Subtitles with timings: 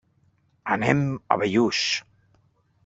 [0.75, 1.03] Anem
[1.35, 1.85] a Bellús.